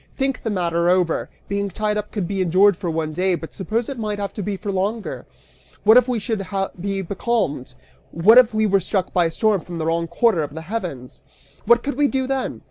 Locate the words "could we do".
11.83-12.25